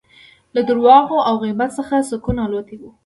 له 0.55 0.61
درواغو 0.69 1.17
او 1.27 1.35
غیبت 1.43 1.71
څخه 1.79 1.95
سکون 2.09 2.37
الوتی 2.45 2.75
وي 2.81 2.89